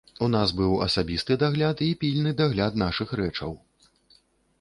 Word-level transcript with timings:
У 0.25 0.27
нас 0.35 0.51
быў 0.59 0.71
асабісты 0.85 1.37
дагляд 1.43 1.83
і 1.87 1.89
пільны 2.03 2.31
дагляд 2.39 2.81
нашых 2.85 3.13
рэчаў. 3.21 3.53